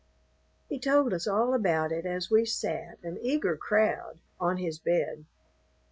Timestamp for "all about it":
1.27-2.07